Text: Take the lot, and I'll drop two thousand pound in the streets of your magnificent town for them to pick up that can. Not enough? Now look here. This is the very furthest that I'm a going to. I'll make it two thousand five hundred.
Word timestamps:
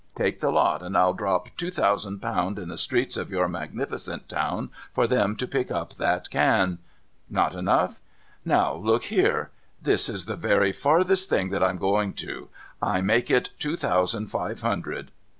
Take 0.15 0.39
the 0.39 0.49
lot, 0.51 0.81
and 0.81 0.97
I'll 0.97 1.13
drop 1.13 1.55
two 1.57 1.69
thousand 1.69 2.21
pound 2.23 2.57
in 2.57 2.69
the 2.69 2.77
streets 2.79 3.17
of 3.17 3.29
your 3.29 3.47
magnificent 3.47 4.27
town 4.27 4.71
for 4.91 5.05
them 5.05 5.35
to 5.35 5.45
pick 5.47 5.69
up 5.69 5.93
that 5.97 6.31
can. 6.31 6.79
Not 7.29 7.53
enough? 7.53 8.01
Now 8.43 8.73
look 8.73 9.03
here. 9.03 9.51
This 9.79 10.09
is 10.09 10.25
the 10.25 10.35
very 10.35 10.71
furthest 10.71 11.29
that 11.29 11.61
I'm 11.61 11.77
a 11.77 11.79
going 11.79 12.13
to. 12.13 12.49
I'll 12.81 13.03
make 13.03 13.29
it 13.29 13.51
two 13.59 13.75
thousand 13.75 14.31
five 14.31 14.61
hundred. 14.61 15.11